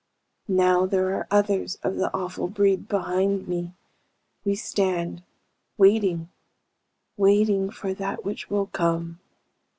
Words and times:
"Now 0.47 0.87
there 0.87 1.15
are 1.15 1.27
others 1.29 1.75
of 1.83 1.95
the 1.97 2.11
awful 2.11 2.47
breed 2.47 2.87
behind 2.87 3.47
me. 3.47 3.75
We 4.43 4.55
stand, 4.55 5.21
waiting, 5.77 6.29
waiting 7.17 7.69
for 7.69 7.93
that 7.93 8.25
which 8.25 8.49
will 8.49 8.65
come. 8.65 9.19